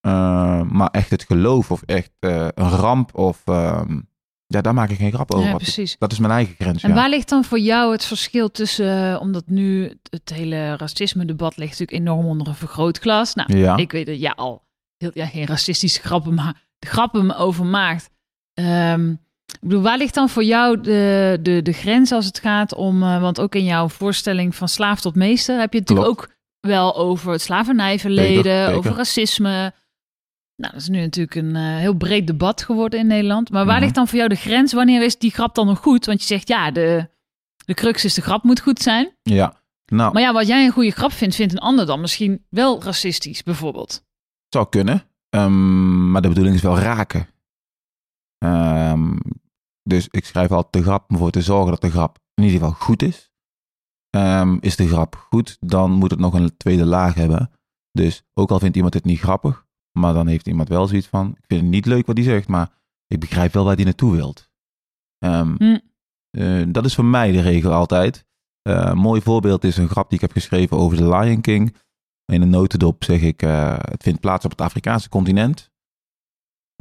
[0.00, 3.42] Ehm, maar echt het geloof of echt eh, een ramp of...
[3.44, 4.00] ehm,
[4.46, 5.48] ja, daar maak ik geen grap over.
[5.48, 5.96] ja, precies.
[5.98, 6.94] dat is mijn eigen grens, En ja.
[6.94, 11.70] waar ligt dan voor jou het verschil tussen, eh, omdat nu het hele racisme-debat ligt
[11.78, 13.34] natuurlijk enorm onder een vergrootglas.
[13.34, 13.76] Nou, Ja.
[13.76, 14.62] ik weet dat jij al
[14.96, 18.10] heel, ja, geen racistische grappen, maar de grappen over maakt.
[18.54, 22.74] Ehm, ik bedoel, waar ligt dan voor jou de, de, de grens als het gaat
[22.74, 26.28] om, eh, want ook in jouw voorstelling van slaaf tot meester heb je natuurlijk ook
[26.60, 29.72] wel over het slavernijverleden, over racisme.
[30.56, 33.50] Nou, dat is nu natuurlijk een eh, heel breed debat geworden in Nederland.
[33.50, 33.82] Maar waar Mhm.
[33.82, 34.72] ligt dan voor jou de grens?
[34.72, 36.06] Wanneer is die grap dan nog goed?
[36.06, 37.08] Want je zegt, ja, de,
[37.64, 39.16] de crux is de grap moet goed zijn.
[39.22, 42.46] Ja, nou, Maar ja, wat jij een goede grap vindt, vindt een ander dan misschien
[42.48, 44.04] wel racistisch, bijvoorbeeld.
[44.48, 45.02] zou kunnen.
[45.28, 47.28] Ehm, maar de bedoeling is wel raken.
[48.38, 49.16] Ehm,
[49.82, 52.58] dus ik schrijf altijd de grap om ervoor te zorgen dat de grap in ieder
[52.58, 53.29] geval goed is.
[54.10, 57.50] Ehm, is de grap goed, dan moet het nog een tweede laag hebben.
[57.92, 59.66] Dus ook al vindt iemand het niet grappig,
[59.98, 62.48] maar dan heeft iemand wel zoiets van: ik vind het niet leuk wat hij zegt,
[62.48, 62.70] maar
[63.06, 64.50] ik begrijp wel waar hij naartoe wilt.
[65.18, 65.78] Ehm, Hm.
[66.30, 68.26] eh, dat is voor mij de regel altijd.
[68.62, 71.76] Eh, een mooi voorbeeld is een grap die ik heb geschreven over de Lion King.
[72.32, 75.70] In een notendop zeg ik, eh, het vindt plaats op het Afrikaanse continent.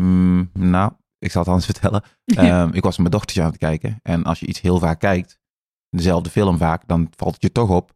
[0.02, 2.04] Mm, nou, ik zal het anders vertellen.
[2.26, 4.00] Ehm, ik was met mijn dochtertje aan het kijken.
[4.04, 5.39] En als je iets heel vaak kijkt,
[5.90, 7.94] dezelfde film vaak, dan valt het je toch op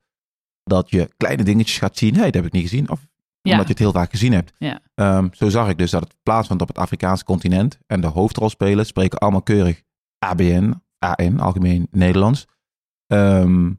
[0.64, 2.14] dat je kleine dingetjes gaat zien.
[2.14, 2.90] Hé, hey, dat heb ik niet gezien.
[2.90, 3.08] Of
[3.42, 3.52] Ja.
[3.52, 4.54] omdat je het heel vaak gezien hebt.
[4.58, 4.80] Ja.
[4.96, 7.80] Ehm, zo zag ik dus dat het plaatsvindt op het Afrikaanse continent.
[7.88, 9.82] En de hoofdrolspelers spreken allemaal keurig
[10.20, 12.46] ABN, AN, Algemeen Nederlands.
[13.08, 13.72] Ehm,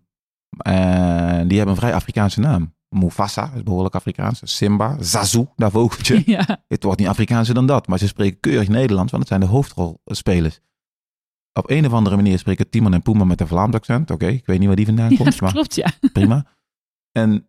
[0.58, 2.74] en die hebben een vrij Afrikaanse naam.
[2.88, 4.40] Mufasa is behoorlijk Afrikaans.
[4.44, 6.22] Simba, Zazu, dat vogeltje.
[6.36, 6.64] ja.
[6.68, 9.56] Het wordt niet Afrikaanser dan dat, maar ze spreken keurig Nederlands, want het zijn de
[9.56, 10.60] hoofdrolspelers.
[11.58, 14.10] Op een of andere manier spreken Timon en Puma met een Vlaams accent.
[14.10, 15.90] Oké, ik weet niet waar die vandaan komt, maar klopt, ja.
[16.12, 16.46] prima.
[17.12, 17.46] En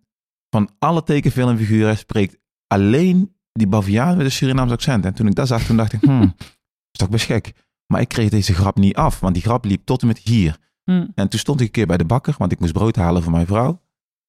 [0.50, 2.38] van alle tekenfilmfiguren spreekt
[2.68, 5.06] alleen die Baviaan met een Surinaams accent.
[5.06, 6.36] En toen ik dat zag, toen dacht ik, hmm,
[6.91, 7.54] is toch best gek.
[7.88, 10.58] Maar ik kreeg deze grap niet af, want die grap liep tot en met hier.
[10.84, 11.08] Hm.
[11.15, 13.32] En toen stond ik een keer bij de bakker, want ik moest brood halen voor
[13.32, 13.82] mijn vrouw.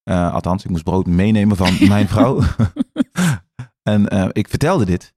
[0.03, 2.41] Eh, althans, ik moest brood meenemen van mijn vrouw.
[3.83, 5.15] en eh, ik vertelde dit.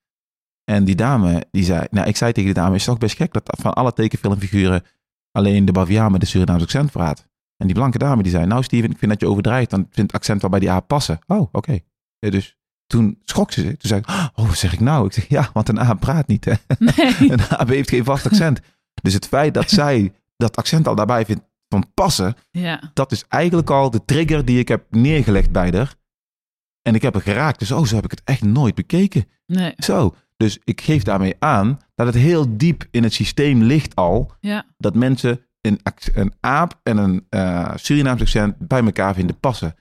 [0.69, 3.34] En die dame, die zei, nou, ik zei tegen die dame, is toch best gek
[3.34, 4.84] dat van alle tekenfilmfiguren
[5.32, 7.27] alleen de Baviaan met een Surinaams accent praat.
[7.58, 10.12] En die blanke dame die zei, nou Steven, ik vind dat je overdrijft, dan vindt
[10.12, 11.19] het accent wel bij die aap passen.
[11.27, 11.79] Oh, oké.
[12.19, 13.69] Ja, dus toen schrok ze zich.
[13.77, 15.05] Toen zei ik, oh, wat zeg ik nou?
[15.05, 16.45] Ik zeg, ja, want een aap praat niet.
[16.45, 16.53] Hè?
[16.79, 17.15] Nee.
[17.32, 18.60] Een aap heeft geen vast accent.
[19.01, 22.91] Dus het feit dat zij dat accent al daarbij vindt van passen, Ja.
[22.93, 25.95] dat is eigenlijk al de trigger die ik heb neergelegd bij haar.
[26.82, 27.60] En ik heb er geraakt.
[27.60, 29.25] Dus oh, zo heb ik het echt nooit bekeken.
[29.45, 29.73] Nee.
[29.77, 30.15] Zo.
[30.43, 34.32] Dus ik geef daarmee aan dat het heel diep in het systeem ligt al.
[34.39, 34.65] Ja.
[34.78, 35.80] Dat mensen een,
[36.13, 39.75] een aap en een eh Surinaams accent bij elkaar vinden passen.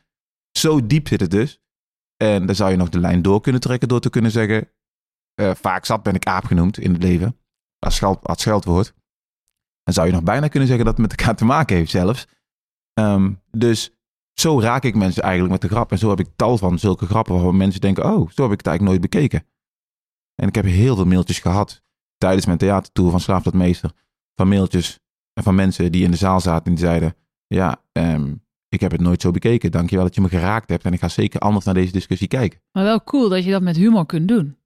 [0.59, 1.61] Zo diep zit het dus.
[2.17, 4.69] En dan zou je nog de lijn door kunnen trekken door te kunnen zeggen...
[5.35, 7.39] eh, vaak zat ben ik aap genoemd in het leven.
[7.79, 8.95] Als, scheld, als scheldwoord.
[9.83, 12.27] Dan zou je nog bijna kunnen zeggen dat het met elkaar te maken heeft zelfs.
[12.93, 13.93] Ehm, dus
[14.33, 15.91] zo raak ik mensen eigenlijk met de grap.
[15.91, 18.05] En zo heb ik tal van zulke grappen waarvan mensen denken...
[18.05, 19.47] oh, zo heb ik het eigenlijk nooit bekeken.
[20.41, 21.83] En ik heb heel veel mailtjes gehad
[22.19, 23.93] tijdens mijn theatertour van Slaaf tot Meester.
[24.35, 24.99] Van mailtjes
[25.33, 27.15] en van mensen die in de zaal zaten en die zeiden...
[27.47, 28.35] ja, ehm,
[28.69, 29.71] ik heb het nooit zo bekeken.
[29.71, 30.85] Dankjewel dat je me geraakt hebt.
[30.85, 32.61] En ik ga zeker anders naar deze discussie kijken.
[32.73, 34.57] Maar wel cool dat je dat met humor kunt doen.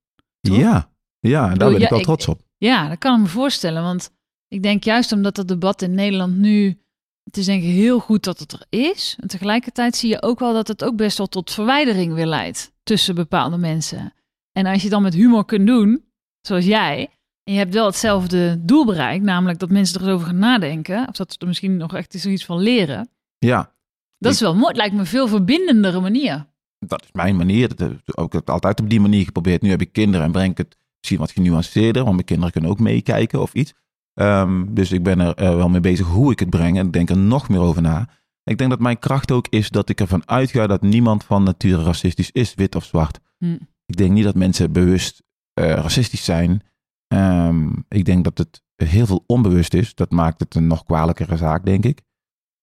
[0.40, 0.56] Toch?
[0.56, 2.40] Ja, ja, en daar bedoel, ben ik wel trots op.
[2.58, 3.82] Ja, dat kan ik me voorstellen.
[3.82, 4.10] Want
[4.48, 6.76] ik denk juist omdat dat debat in Nederland nu...
[7.22, 9.16] Het is denk ik heel goed dat het er is.
[9.20, 12.72] En tegelijkertijd zie je ook wel dat het ook best wel tot verwijdering weer leidt
[12.82, 14.12] tussen bepaalde mensen.
[14.52, 16.04] En als je dan met humor kunt doen,
[16.40, 17.08] zoals jij,
[17.44, 21.08] en je hebt wel hetzelfde doel bereikt, namelijk dat mensen er eens over gaan nadenken,
[21.08, 23.08] of dat ze er misschien nog echt zoiets van leren.
[23.38, 23.72] Ja,
[24.18, 24.66] Dat is wel mooi.
[24.66, 26.46] Het lijkt me een veel verbindendere manier.
[26.78, 27.68] dat is mijn manier.
[27.68, 29.62] Dat heb ik ook altijd op die manier geprobeerd.
[29.62, 32.70] Nu heb ik kinderen en breng ik het misschien wat genuanceerder, want mijn kinderen kunnen
[32.70, 33.72] ook meekijken of iets.
[34.14, 36.92] Ehm, dus ik ben er eh, wel mee bezig hoe ik het breng en ik
[36.92, 38.08] denk er nog meer over na.
[38.44, 41.82] Ik denk dat mijn kracht ook is dat ik ervan uitga dat niemand van nature
[41.82, 43.18] racistisch is, wit of zwart.
[43.38, 43.56] Hm.
[43.92, 46.62] Ik denk niet dat mensen bewust eh, racistisch zijn.
[47.06, 49.94] Ehm, ik denk dat het heel veel onbewust is.
[49.94, 52.02] Dat maakt het een nog kwalijkere zaak, denk ik.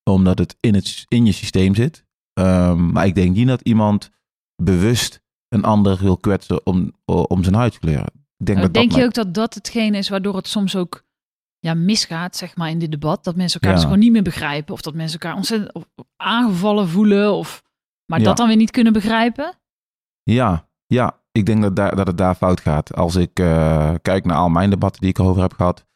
[0.03, 2.05] Omdat het in, het, in je systeem zit.
[2.33, 4.09] Ehm, maar ik denk niet dat iemand
[4.63, 8.05] bewust een ander wil kwetsen om, om zijn huidskleur.
[8.37, 11.05] Ik denk, dat denk dat je ook dat dat hetgene is waardoor het soms ook
[11.59, 13.23] ja, misgaat, zeg maar, in dit debat?
[13.23, 13.75] Dat mensen elkaar Ja.
[13.75, 14.73] dus gewoon niet meer begrijpen.
[14.73, 17.33] Of dat mensen elkaar ontzettend aangevallen voelen.
[17.33, 17.63] Of,
[18.05, 18.25] maar Ja.
[18.25, 19.53] dat dan weer niet kunnen begrijpen?
[20.23, 22.95] Ja, ja, ik denk dat, daar, dat het daar fout gaat.
[22.95, 25.87] Als ik eh, kijk naar al mijn debatten die ik erover heb gehad,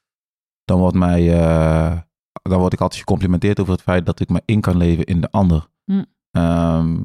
[0.63, 1.99] dan, wordt mij, eh,
[2.41, 5.21] dan word ik altijd gecomplimenteerd over het feit dat ik me in kan leven in
[5.21, 5.69] de ander.
[5.85, 6.03] Hm.
[6.31, 7.01] Ehm,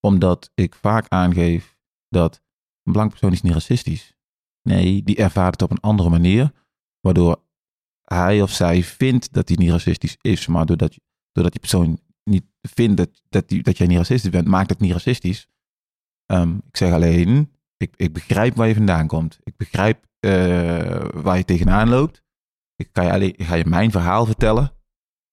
[0.00, 1.76] omdat ik vaak aangeef
[2.08, 2.42] dat
[2.82, 4.14] een blank persoon is niet racistisch.
[4.62, 6.52] Nee, die ervaart het op een andere manier,
[7.00, 7.42] waardoor
[8.04, 10.98] hij of zij vindt dat hij niet racistisch is, maar doordat,
[11.32, 14.80] doordat die persoon niet vindt dat, dat, die, dat jij niet racistisch bent, maakt het
[14.80, 15.48] niet racistisch.
[16.28, 19.38] Ehm, ik zeg alleen, ik, ik begrijp waar je vandaan komt.
[19.42, 22.22] Ik begrijp eh, waar je tegenaan loopt.
[22.76, 24.72] Ik ga je, alleen, ik ga je mijn verhaal vertellen.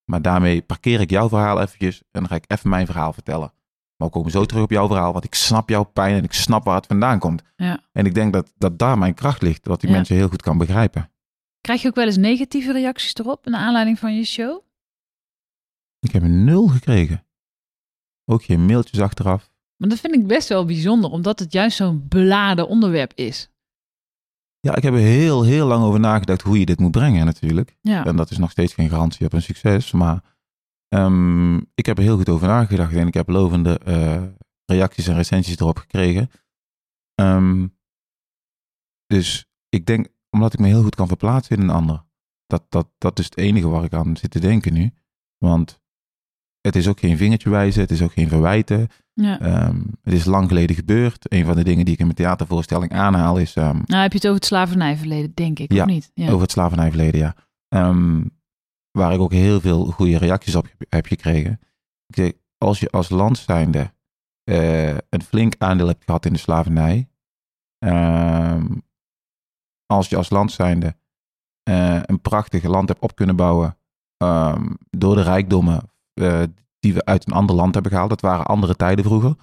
[0.10, 3.54] Maar daarmee parkeer ik jouw verhaal eventjes en dan ga ik even mijn verhaal vertellen.
[3.98, 6.34] Maar we komen zo terug op jouw verhaal, want ik snap jouw pijn en ik
[6.34, 7.42] snap waar het vandaan komt.
[7.56, 7.80] Ja.
[7.92, 9.96] En ik denk dat, dat daar mijn kracht ligt, dat die Ja.
[9.96, 11.12] mensen heel goed kan begrijpen.
[11.62, 14.62] Krijg je ook wel eens negatieve reacties erop, naar aanleiding van je show?
[16.00, 17.26] Ik heb een nul gekregen.
[18.26, 19.52] Ook geen mailtjes achteraf.
[19.78, 23.50] Maar dat vind ik best wel bijzonder, omdat het juist zo'n beladen onderwerp is.
[24.60, 27.78] Ja, ik heb er heel, heel lang over nagedacht hoe je dit moet brengen natuurlijk.
[27.82, 29.92] Ja, En dat is nog steeds geen garantie op een succes.
[29.92, 30.24] Maar
[30.88, 32.94] ehm, ik heb er heel goed over nagedacht.
[32.94, 34.24] En ik heb lovende eh,
[34.66, 36.30] reacties en recensies erop gekregen.
[37.16, 37.68] Ehm,
[39.06, 42.04] dus ik denk, omdat ik me heel goed kan verplaatsen in een ander.
[42.46, 44.94] Dat, dat, dat is het enige waar ik aan zit te denken nu.
[45.38, 45.82] Want
[46.62, 47.82] het is ook geen vingertje wijzen.
[47.82, 48.88] Het is ook geen verwijten.
[49.22, 49.40] Ja.
[49.40, 51.34] Ehm, het is lang geleden gebeurd.
[51.34, 53.56] Een van de dingen die ik in mijn theatervoorstelling aanhaal is...
[53.56, 56.12] ehm, Nou, heb je het over het slavernijverleden, denk ik, Ja, of niet?
[56.14, 56.28] Ja.
[56.28, 57.36] over het slavernijverleden, ja.
[57.68, 58.24] Ehm,
[58.92, 61.60] waar ik ook heel veel goede reacties op heb- gekregen.
[62.08, 63.94] Ik zeg, als je als land zijnde
[64.44, 67.10] eh, een flink aandeel hebt gehad in de slavernij.
[69.86, 70.96] als je als land zijnde
[71.64, 73.78] eh, een prachtig land hebt op kunnen bouwen
[74.90, 76.42] door de rijkdommen eh,
[76.86, 78.10] die we uit een ander land hebben gehaald.
[78.10, 79.36] Dat waren andere tijden vroeger.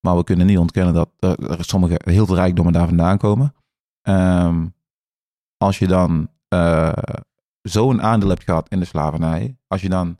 [0.00, 3.54] Maar we kunnen niet ontkennen dat er, er sommige, heel veel rijkdommen daar vandaan komen.
[4.02, 4.66] Ehm,
[5.56, 6.92] als je dan eh,
[7.62, 10.18] zo'n aandeel hebt gehad in de slavernij, als je dan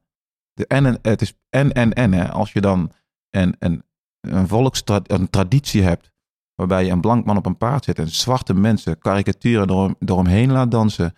[0.53, 2.93] de en, het is en en en, hè, als je dan
[3.31, 3.83] een, een,
[4.21, 6.13] een volkstrad, een traditie hebt
[6.55, 10.29] waarbij je een blank man op een paard zet en zwarte mensen karikaturen door, door
[10.29, 11.17] laat dansen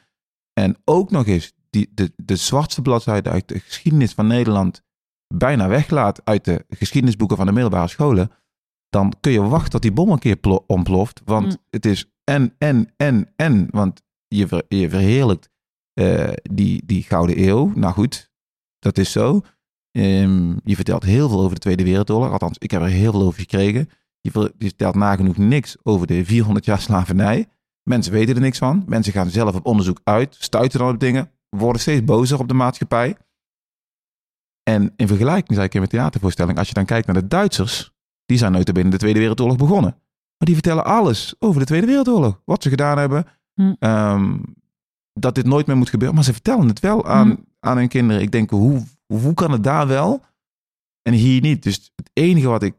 [0.52, 4.82] en ook nog eens die, de, de zwartste bladzijde uit de geschiedenis van Nederland
[5.32, 8.30] bijna weglaat uit de geschiedenisboeken van de middelbare scholen,
[8.88, 11.20] dan kun je wachten tot die bom een keer plo- ontploft.
[11.24, 11.56] Want Mm.
[11.70, 13.68] het is en, en, en, en.
[13.70, 15.50] Want je, ver, je verheerlijkt
[15.92, 17.72] eh, die, die Gouden Eeuw.
[17.74, 18.30] Nou goed,
[18.78, 19.40] dat is zo.
[19.90, 22.32] Ehm, je vertelt heel veel over de Tweede Wereldoorlog.
[22.32, 23.88] Althans, ik heb er heel veel over gekregen.
[24.20, 27.46] Je vertelt nagenoeg niks over de 400 jaar slavernij.
[27.82, 28.84] Mensen weten er niks van.
[28.86, 32.54] Mensen gaan zelf op onderzoek uit, stuiten dan op dingen, worden steeds bozer op de
[32.54, 33.16] maatschappij.
[34.62, 37.92] En in vergelijking, zei ik in mijn theatervoorstelling, als je dan kijkt naar de Duitsers,
[38.26, 39.90] die zijn nooit binnen de Tweede Wereldoorlog begonnen.
[40.38, 42.40] Maar die vertellen alles over de Tweede Wereldoorlog.
[42.44, 43.26] Wat ze gedaan hebben.
[43.54, 43.74] Hm.
[43.78, 44.38] ehm,
[45.12, 46.14] dat dit nooit meer moet gebeuren.
[46.16, 47.36] Maar ze vertellen het wel aan, Hm.
[47.60, 48.22] aan hun kinderen.
[48.22, 50.24] Ik denk, hoe, hoe kan het daar wel
[51.02, 51.62] en hier niet?
[51.62, 52.74] Dus het enige wat ik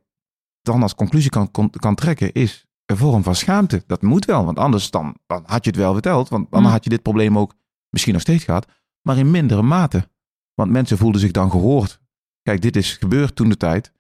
[0.62, 3.84] dan als conclusie kan, kan, kan trekken is een vorm van schaamte.
[3.88, 6.30] Dat moet wel, want anders dan, dan had je het wel verteld.
[6.30, 6.70] Want dan Hm.
[6.70, 7.54] had je dit probleem ook
[7.90, 8.68] misschien nog steeds gehad.
[9.02, 10.10] Maar in mindere mate.
[10.54, 12.00] Want mensen voelden zich dan gehoord.
[12.42, 13.92] Kijk, dit is gebeurd toen de tijd.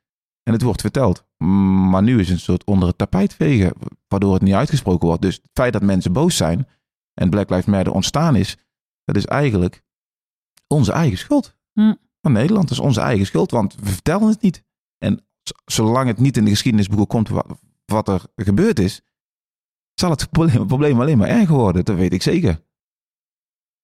[0.43, 1.25] En het wordt verteld.
[1.37, 3.73] Maar nu is het een soort onder het tapijt vegen.
[4.07, 5.21] Waardoor het niet uitgesproken wordt.
[5.21, 6.67] Dus het feit dat mensen boos zijn.
[7.13, 8.57] En Black Lives Matter ontstaan is.
[9.03, 9.83] Dat is eigenlijk
[10.67, 11.57] onze eigen schuld.
[11.73, 11.93] Hm.
[12.21, 12.71] Van Nederland.
[12.71, 13.51] Is onze eigen schuld.
[13.51, 14.63] Want we vertellen het niet.
[14.97, 15.25] En
[15.65, 17.29] zolang het niet in de geschiedenisboeken komt
[17.85, 19.01] wat, er gebeurd is.
[19.93, 21.85] Zal het probleem, probleem alleen maar erger worden.
[21.85, 22.61] Dat weet ik zeker.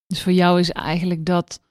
[0.07, 1.61] Dus voor jou is eigenlijk dat,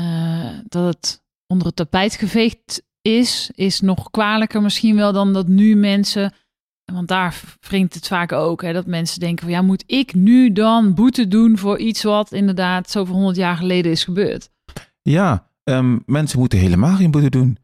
[0.00, 5.48] uh, dat het onder het tapijt geveegd is, is nog kwalijker misschien wel dan dat
[5.48, 6.34] nu mensen,
[6.92, 10.52] want daar wringt het vaak ook, hè, dat mensen denken van ja, moet ik nu
[10.52, 14.50] dan boete doen voor iets wat inderdaad zoveel honderd jaar geleden is gebeurd?
[15.02, 17.58] Ja, um, mensen moeten helemaal geen boete doen.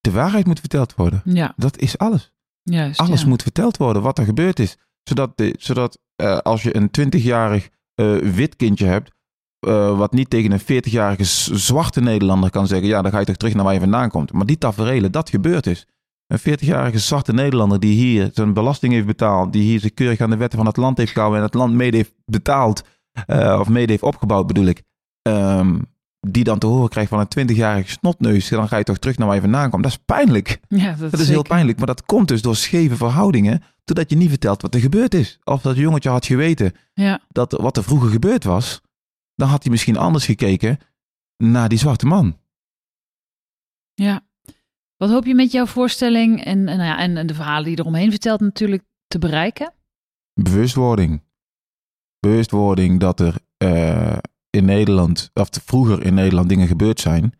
[0.00, 1.22] De waarheid moet verteld worden.
[1.24, 1.52] Ja.
[1.56, 2.32] Dat is alles.
[2.62, 3.28] Juist, alles ja.
[3.28, 4.76] moet verteld worden wat er gebeurd is.
[5.02, 7.68] Zodat, de, zodat uh, als je een 20-jarig
[8.00, 9.10] uh, wit kindje hebt,
[9.60, 13.36] uh, wat niet tegen een 40-jarige zwarte Nederlander kan zeggen: ja, dan ga je toch
[13.36, 14.32] terug naar waar je vandaan komt.
[14.32, 15.86] Maar die taferelen, dat gebeurd is.
[16.26, 20.30] Een 40-jarige zwarte Nederlander die hier zijn belasting heeft betaald, die hier zich keurig aan
[20.30, 22.82] de wetten van het land heeft gehouden en het land mede heeft betaald,
[23.26, 24.82] uh, of mede heeft opgebouwd bedoel ik,
[25.22, 25.84] um,
[26.20, 29.26] die dan te horen krijgt van een 20-jarige snotneus, dan ga je toch terug naar
[29.26, 29.82] waar je vandaan komt.
[29.82, 30.60] Dat is pijnlijk.
[30.68, 31.32] Ja, dat, dat is zeker.
[31.32, 34.80] heel pijnlijk, maar dat komt dus door scheve verhoudingen, doordat je niet vertelt wat er
[34.80, 35.38] gebeurd is.
[35.44, 37.20] Of dat jongetje had geweten ja.
[37.28, 38.80] dat wat er vroeger gebeurd was,
[39.36, 40.78] dan had hij misschien anders gekeken
[41.36, 42.38] naar die zwarte man.
[43.94, 44.24] Ja.
[44.96, 47.80] Wat hoop je met jouw voorstelling en, en, nou ja, en de verhalen die je
[47.80, 49.74] eromheen vertelt natuurlijk te bereiken?
[50.32, 51.22] Bewustwording.
[52.18, 54.18] Bewustwording dat er uh,
[54.50, 57.34] in Nederland, of vroeger in Nederland dingen gebeurd zijn.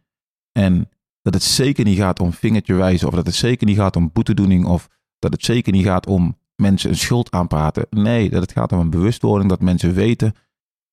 [0.52, 0.88] En
[1.22, 4.12] dat het zeker niet gaat om vingertje wijzen, of dat het zeker niet gaat om
[4.12, 7.86] boetedoening, of dat het zeker niet gaat om mensen een schuld aanpraten.
[7.90, 10.34] Nee, dat het gaat om een bewustwording, dat mensen weten,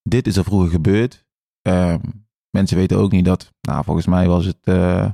[0.04, 1.26] dit is er vroeger gebeurd.
[1.68, 1.96] Uh,
[2.50, 5.12] mensen weten ook niet dat, nou volgens mij was het uh,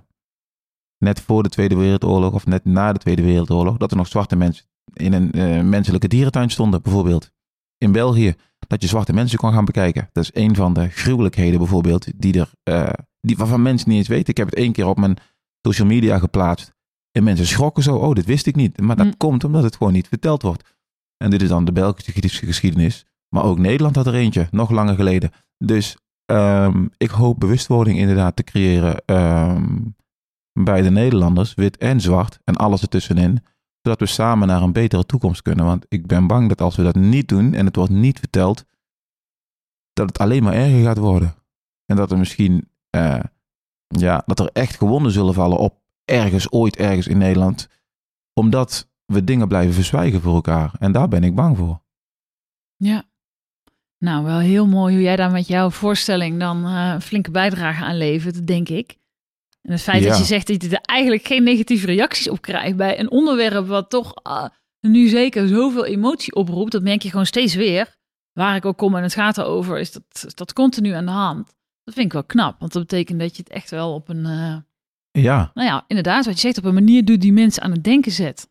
[0.97, 4.35] net voor de Tweede Wereldoorlog of net na de Tweede Wereldoorlog, dat er nog zwarte
[4.35, 7.31] mensen in een uh, menselijke dierentuin stonden, bijvoorbeeld.
[7.77, 8.35] In België,
[8.67, 10.09] dat je zwarte mensen kon gaan bekijken.
[10.11, 14.07] Dat is een van de gruwelijkheden bijvoorbeeld, die er, uh, die, waarvan mensen niet eens
[14.07, 14.29] weten.
[14.29, 15.17] Ik heb het één keer op mijn
[15.61, 16.73] social media geplaatst.
[17.11, 18.81] En mensen schrokken zo, oh, dit wist ik niet.
[18.81, 19.17] Maar dat mm.
[19.17, 20.77] komt omdat het gewoon niet verteld wordt.
[21.17, 23.05] En dit is dan de Belgische geschiedenis.
[23.29, 25.31] Maar ook Nederland had er eentje, nog langer geleden.
[25.57, 29.95] Dus um, ik hoop bewustwording inderdaad te creëren um,
[30.53, 33.43] bij de Nederlanders, wit en zwart, en alles ertussenin.
[33.81, 35.65] Zodat we samen naar een betere toekomst kunnen.
[35.65, 38.65] Want ik ben bang dat als we dat niet doen en het wordt niet verteld,
[39.93, 41.35] dat het alleen maar erger gaat worden.
[41.85, 43.23] En dat er misschien, uh,
[43.87, 47.69] ja, dat er echt gewonden zullen vallen op ergens, ooit ergens in Nederland.
[48.33, 50.71] Omdat we dingen blijven verzwijgen voor elkaar.
[50.79, 51.81] En daar ben ik bang voor.
[52.75, 53.03] Ja.
[53.99, 57.83] Nou, wel heel mooi hoe jij daar met jouw voorstelling dan uh, een flinke bijdrage
[57.83, 58.97] aan levert, denk ik.
[59.61, 60.09] En het feit ja.
[60.09, 63.67] dat je zegt dat je er eigenlijk geen negatieve reacties op krijgt bij een onderwerp
[63.67, 64.45] wat toch uh,
[64.81, 67.97] nu zeker zoveel emotie oproept, dat merk je gewoon steeds weer.
[68.33, 71.11] Waar ik ook kom en het gaat erover, is dat, is dat continu aan de
[71.11, 71.45] hand.
[71.83, 74.25] Dat vind ik wel knap, want dat betekent dat je het echt wel op een,
[74.25, 74.55] uh,
[75.11, 75.51] ja.
[75.53, 78.11] nou ja, inderdaad, wat je zegt, op een manier doet die mensen aan het denken
[78.11, 78.49] zet.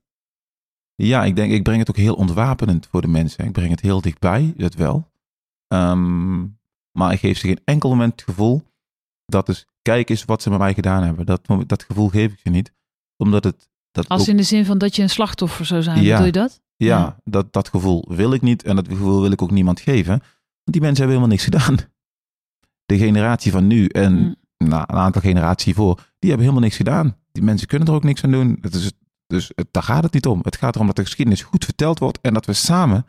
[0.95, 3.45] Ja, ik denk, ik breng het ook heel ontwapenend voor de mensen.
[3.45, 5.09] Ik breng het heel dichtbij, dat wel.
[5.69, 6.59] Um,
[6.99, 8.63] maar ik geef ze geen enkel moment het gevoel
[9.29, 11.27] dat is, kijk eens wat ze met mij gedaan hebben.
[11.27, 12.73] Dat, dat gevoel geef ik ze niet.
[13.17, 13.69] Omdat het...
[13.91, 16.27] Dat Als ook, in de zin van dat je een slachtoffer zou zijn, ja, bedoel
[16.27, 16.61] je dat?
[16.77, 19.81] Ja, ja, Dat, dat gevoel wil ik niet en dat gevoel wil ik ook niemand
[19.81, 20.19] geven.
[20.19, 21.77] Want die mensen hebben helemaal niks gedaan.
[22.85, 24.37] De generatie van nu en mm.
[24.69, 27.17] nou, een aantal generaties voor, die hebben helemaal niks gedaan.
[27.33, 28.59] Die mensen kunnen er ook niks aan doen.
[28.61, 28.93] Het is,
[29.27, 30.41] dus het, daar gaat het niet om.
[30.43, 33.07] Het gaat erom dat de geschiedenis goed verteld wordt en dat we samen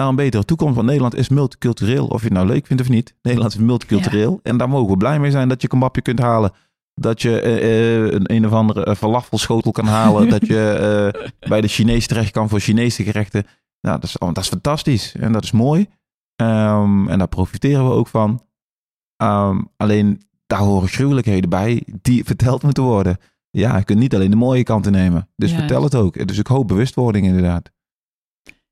[0.00, 0.74] naar een betere toekomst.
[0.74, 3.14] Want Nederland is multicultureel, of je het nou leuk vindt of niet.
[3.22, 4.32] Nederland is multicultureel.
[4.32, 4.50] Ja.
[4.50, 6.52] En daar mogen we blij mee zijn dat je een mapje kunt halen.
[6.94, 10.28] Dat je uh, een, een of andere falafelschotel kan halen.
[10.28, 13.46] dat je uh, bij de Chinees terecht kan voor Chinese gerechten.
[13.80, 15.14] Nou, dat is, dat is fantastisch.
[15.14, 15.80] En dat is mooi.
[16.42, 18.42] Um, en daar profiteren we ook van.
[19.22, 23.18] Um, alleen daar horen gruwelijkheden bij die verteld moeten worden.
[23.50, 25.28] Ja, je kunt niet alleen de mooie kanten nemen.
[25.36, 26.26] Dus ja, vertel het ook.
[26.26, 27.70] Dus ik hoop bewustwording inderdaad.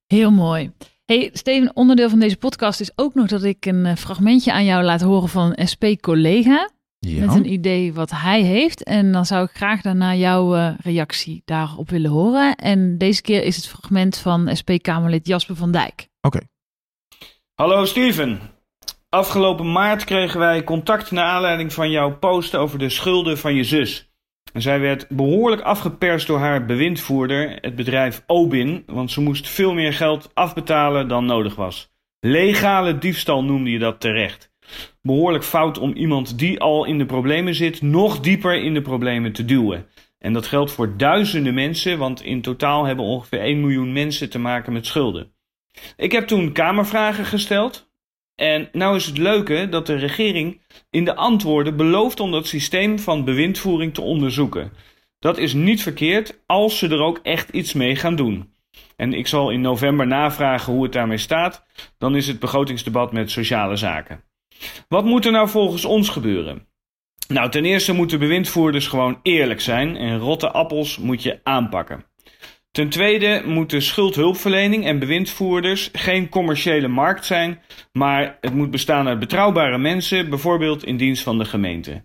[0.07, 0.73] Heel mooi.
[1.13, 4.85] Hey Steven, onderdeel van deze podcast is ook nog dat ik een fragmentje aan jou
[4.85, 6.71] laat horen van een SP-collega.
[6.99, 7.27] Ja.
[7.27, 8.83] Met een idee wat hij heeft.
[8.83, 12.55] En dan zou ik graag daarna jouw uh, reactie daarop willen horen.
[12.57, 16.09] En deze keer is het fragment van SP-Kamerlid Jasper van Dijk.
[16.21, 16.37] Oké.
[16.37, 16.49] Okay.
[17.55, 18.41] Hallo Steven.
[19.09, 23.65] Afgelopen maart kregen wij contact naar aanleiding van jouw post over de schulden van je
[23.65, 24.08] zus.
[24.55, 29.93] Zij werd behoorlijk afgeperst door haar bewindvoerder, het bedrijf Obin, want ze moest veel meer
[29.93, 31.91] geld afbetalen dan nodig was.
[32.21, 34.53] Legale diefstal noemde je dat terecht.
[35.03, 39.33] Behoorlijk fout om iemand die al in de problemen zit, nog dieper in de problemen
[39.33, 39.87] te duwen.
[40.19, 44.39] En dat geldt voor duizenden mensen, want in totaal hebben ongeveer 1 miljoen mensen te
[44.39, 45.33] maken met schulden.
[45.97, 47.88] Ik heb toen kamervragen gesteld,
[48.39, 52.99] en nou is het leuke dat de regering in de antwoorden belooft om dat systeem
[52.99, 54.73] van bewindvoering te onderzoeken.
[55.19, 58.53] Dat is niet verkeerd als ze er ook echt iets mee gaan doen.
[58.97, 61.65] En ik zal in november navragen hoe het daarmee staat.
[61.99, 64.25] Dan is het begrotingsdebat met sociale zaken.
[64.89, 66.67] Wat moet er nou volgens ons gebeuren?
[67.29, 72.05] Nou, ten eerste moeten bewindvoerders gewoon eerlijk zijn en rotte appels moet je aanpakken.
[72.79, 77.61] Ten tweede moeten schuldhulpverlening en bewindvoerders geen commerciële markt zijn,
[77.93, 82.05] maar het moet bestaan uit betrouwbare mensen, bijvoorbeeld in dienst van de gemeente.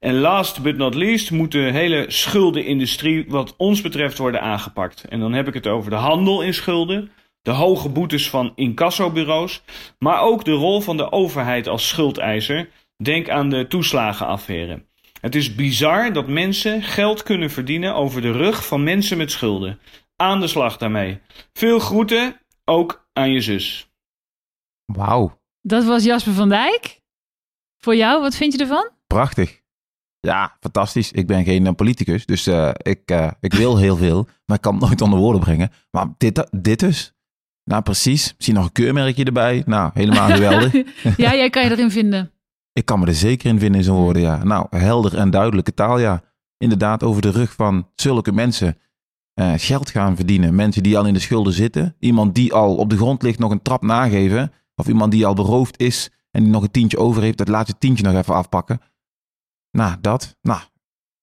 [0.00, 5.04] En last but not least moet de hele schuldenindustrie wat ons betreft worden aangepakt.
[5.08, 7.10] En dan heb ik het over de handel in schulden,
[7.42, 9.62] de hoge boetes van incassobureaus,
[9.98, 12.68] maar ook de rol van de overheid als schuldeiser.
[12.96, 14.84] Denk aan de toeslagenaffaire.
[15.24, 19.78] Het is bizar dat mensen geld kunnen verdienen over de rug van mensen met schulden.
[20.16, 21.20] Aan de slag daarmee.
[21.52, 23.88] Veel groeten, ook aan je zus.
[24.84, 27.00] Wauw, Dat was Jasper van Dijk.
[27.78, 28.92] Voor jou, wat vind je ervan?
[29.06, 29.62] prachtig.
[30.20, 31.12] Ja, fantastisch.
[31.12, 34.62] Ik ben geen eh, politicus, dus eh, ik, eh, ik wil heel veel, maar ik
[34.62, 35.70] kan het nooit onder woorden brengen.
[35.90, 37.14] Maar dit, dit dus?
[37.64, 38.34] Nou, precies.
[38.34, 39.62] Misschien nog een keurmerkje erbij.
[39.66, 40.72] Nou, helemaal geweldig.
[41.16, 42.32] ja, jij kan je erin vinden.
[42.72, 44.44] Ik kan me er zeker in vinden in zo'n woorden, ja.
[44.44, 46.22] Nou, helder en duidelijke taal, ja.
[46.58, 48.78] Inderdaad, over de rug van zulke mensen
[49.34, 50.54] eh, geld gaan verdienen.
[50.54, 51.96] Mensen die al in de schulden zitten.
[51.98, 54.52] Iemand die al op de grond ligt nog een trap nageven.
[54.76, 57.38] Of iemand die al beroofd is en die nog een tientje over heeft.
[57.38, 58.80] Dat laatste tientje nog even afpakken.
[59.70, 60.36] Nou, dat.
[60.42, 60.60] Nou,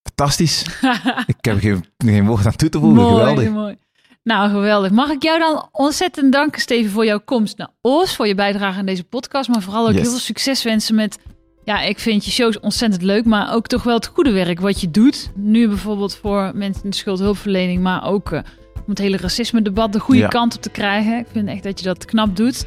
[0.03, 0.65] fantastisch.
[1.33, 3.03] ik heb geen, geen woord aan toe te voegen.
[3.03, 3.49] mooi, geweldig.
[3.49, 3.75] mooi.
[4.23, 4.91] Nou, geweldig.
[4.91, 8.79] Mag ik jou dan ontzettend danken, Steven, voor jouw komst naar Os, voor je bijdrage
[8.79, 10.01] aan deze podcast, maar vooral ook Yes.
[10.01, 11.17] heel veel succes wensen met,
[11.63, 14.81] ja, ik vind je shows ontzettend leuk, maar ook toch wel het goede werk wat
[14.81, 15.31] je doet.
[15.35, 18.39] Nu bijvoorbeeld voor mensen in de schuldhulpverlening, maar ook eh,
[18.75, 20.27] om het hele racisme-debat de goede Ja.
[20.27, 21.17] kant op te krijgen.
[21.17, 22.65] Ik vind echt dat je dat knap doet.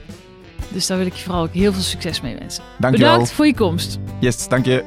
[0.69, 2.65] Dus daar wil ik je vooral ook heel veel succes mee wensen.
[2.79, 3.99] Bedankt voor je komst.
[4.21, 4.85] Yes, dank je.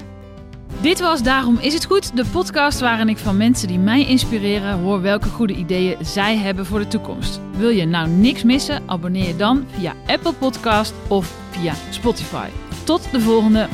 [0.81, 4.79] Dit was Daarom is het goed, de podcast waarin ik van mensen die mij inspireren
[4.79, 7.39] hoor welke goede ideeën zij hebben voor de toekomst.
[7.57, 8.81] Wil je nou niks missen?
[8.85, 12.47] Abonneer je dan via Apple Podcast of via Spotify.
[12.83, 13.67] Tot de volgende.